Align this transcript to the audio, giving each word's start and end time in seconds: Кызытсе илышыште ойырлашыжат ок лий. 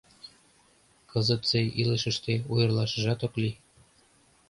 Кызытсе 1.11 1.61
илышыште 1.81 2.33
ойырлашыжат 2.51 3.19
ок 3.25 3.33
лий. 3.41 3.55